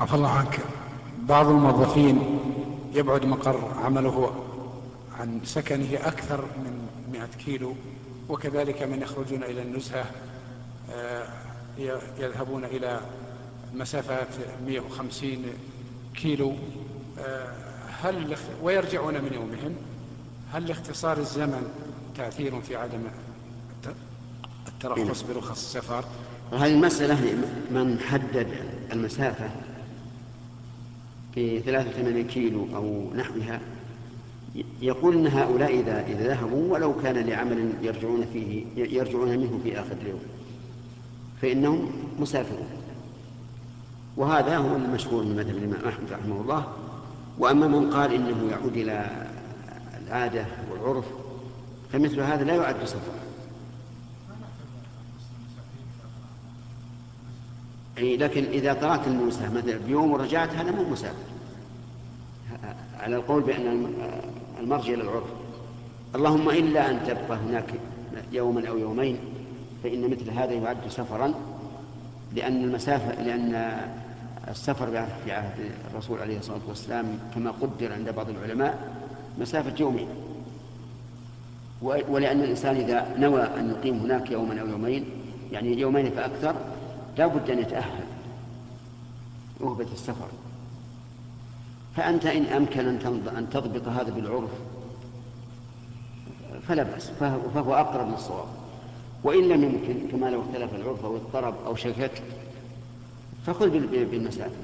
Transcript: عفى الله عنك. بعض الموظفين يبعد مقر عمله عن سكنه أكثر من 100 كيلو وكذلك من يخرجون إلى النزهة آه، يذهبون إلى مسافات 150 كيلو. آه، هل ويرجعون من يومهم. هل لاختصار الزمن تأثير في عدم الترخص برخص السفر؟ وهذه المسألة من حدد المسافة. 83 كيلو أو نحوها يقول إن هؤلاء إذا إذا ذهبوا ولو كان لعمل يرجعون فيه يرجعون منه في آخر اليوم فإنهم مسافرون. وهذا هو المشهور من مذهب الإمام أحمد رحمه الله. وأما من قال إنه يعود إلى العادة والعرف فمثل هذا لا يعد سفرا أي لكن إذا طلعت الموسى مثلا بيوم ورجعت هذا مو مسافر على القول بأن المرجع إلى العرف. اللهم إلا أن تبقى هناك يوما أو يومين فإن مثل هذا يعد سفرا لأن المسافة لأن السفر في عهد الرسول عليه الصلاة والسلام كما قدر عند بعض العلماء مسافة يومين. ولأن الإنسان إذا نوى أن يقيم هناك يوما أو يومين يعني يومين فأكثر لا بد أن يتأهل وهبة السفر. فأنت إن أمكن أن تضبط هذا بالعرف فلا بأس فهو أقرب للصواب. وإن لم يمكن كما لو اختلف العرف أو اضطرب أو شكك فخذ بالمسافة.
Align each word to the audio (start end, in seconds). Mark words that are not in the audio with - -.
عفى 0.00 0.14
الله 0.14 0.30
عنك. 0.30 0.60
بعض 1.28 1.48
الموظفين 1.48 2.38
يبعد 2.94 3.24
مقر 3.24 3.70
عمله 3.84 4.34
عن 5.20 5.40
سكنه 5.44 5.94
أكثر 5.94 6.40
من 6.40 6.88
100 7.12 7.26
كيلو 7.44 7.74
وكذلك 8.28 8.82
من 8.82 9.02
يخرجون 9.02 9.42
إلى 9.42 9.62
النزهة 9.62 10.04
آه، 10.92 11.28
يذهبون 12.18 12.64
إلى 12.64 13.00
مسافات 13.74 14.28
150 14.66 15.44
كيلو. 16.14 16.54
آه، 17.18 17.52
هل 18.02 18.36
ويرجعون 18.62 19.14
من 19.14 19.32
يومهم. 19.32 19.76
هل 20.52 20.66
لاختصار 20.66 21.18
الزمن 21.18 21.68
تأثير 22.16 22.60
في 22.60 22.76
عدم 22.76 23.02
الترخص 24.68 25.22
برخص 25.22 25.50
السفر؟ 25.50 26.04
وهذه 26.52 26.72
المسألة 26.72 27.14
من 27.70 27.98
حدد 28.00 28.48
المسافة. 28.92 29.50
83 31.36 32.22
كيلو 32.22 32.66
أو 32.76 33.14
نحوها 33.14 33.60
يقول 34.82 35.14
إن 35.16 35.26
هؤلاء 35.26 35.80
إذا 35.80 36.06
إذا 36.06 36.28
ذهبوا 36.28 36.72
ولو 36.72 36.94
كان 37.02 37.26
لعمل 37.26 37.72
يرجعون 37.82 38.26
فيه 38.32 38.64
يرجعون 38.76 39.28
منه 39.28 39.60
في 39.64 39.80
آخر 39.80 39.96
اليوم 40.02 40.20
فإنهم 41.42 41.90
مسافرون. 42.18 42.68
وهذا 44.16 44.56
هو 44.56 44.76
المشهور 44.76 45.24
من 45.24 45.36
مذهب 45.36 45.56
الإمام 45.56 45.88
أحمد 45.88 46.12
رحمه 46.12 46.40
الله. 46.40 46.66
وأما 47.38 47.66
من 47.66 47.90
قال 47.90 48.14
إنه 48.14 48.50
يعود 48.50 48.76
إلى 48.76 49.26
العادة 50.06 50.46
والعرف 50.72 51.04
فمثل 51.92 52.20
هذا 52.20 52.44
لا 52.44 52.54
يعد 52.54 52.84
سفرا 52.84 53.26
أي 57.98 58.16
لكن 58.16 58.44
إذا 58.44 58.72
طلعت 58.72 59.06
الموسى 59.06 59.48
مثلا 59.48 59.78
بيوم 59.86 60.12
ورجعت 60.12 60.54
هذا 60.54 60.70
مو 60.70 60.82
مسافر 60.82 61.14
على 63.00 63.16
القول 63.16 63.42
بأن 63.42 63.92
المرجع 64.60 64.94
إلى 64.94 65.02
العرف. 65.02 65.24
اللهم 66.14 66.50
إلا 66.50 66.90
أن 66.90 67.00
تبقى 67.06 67.38
هناك 67.38 67.74
يوما 68.32 68.68
أو 68.68 68.78
يومين 68.78 69.18
فإن 69.82 70.10
مثل 70.10 70.30
هذا 70.30 70.52
يعد 70.52 70.88
سفرا 70.88 71.34
لأن 72.34 72.64
المسافة 72.64 73.22
لأن 73.22 73.78
السفر 74.48 75.06
في 75.24 75.32
عهد 75.32 75.70
الرسول 75.90 76.18
عليه 76.20 76.38
الصلاة 76.38 76.60
والسلام 76.68 77.18
كما 77.34 77.50
قدر 77.50 77.92
عند 77.92 78.10
بعض 78.10 78.26
العلماء 78.30 78.92
مسافة 79.38 79.74
يومين. 79.80 80.08
ولأن 81.82 82.40
الإنسان 82.40 82.76
إذا 82.76 83.14
نوى 83.18 83.42
أن 83.42 83.70
يقيم 83.70 83.98
هناك 83.98 84.30
يوما 84.30 84.60
أو 84.60 84.66
يومين 84.66 85.04
يعني 85.52 85.80
يومين 85.80 86.10
فأكثر 86.10 86.54
لا 87.18 87.26
بد 87.26 87.50
أن 87.50 87.58
يتأهل 87.58 88.04
وهبة 89.60 89.86
السفر. 89.92 90.28
فأنت 91.96 92.26
إن 92.26 92.44
أمكن 92.44 92.88
أن 93.28 93.50
تضبط 93.52 93.88
هذا 93.88 94.10
بالعرف 94.10 94.50
فلا 96.68 96.82
بأس 96.82 97.10
فهو 97.54 97.74
أقرب 97.74 98.10
للصواب. 98.10 98.48
وإن 99.24 99.48
لم 99.48 99.64
يمكن 99.64 100.08
كما 100.10 100.26
لو 100.26 100.42
اختلف 100.42 100.74
العرف 100.74 101.04
أو 101.04 101.16
اضطرب 101.16 101.54
أو 101.66 101.76
شكك 101.76 102.22
فخذ 103.46 103.70
بالمسافة. 104.10 104.56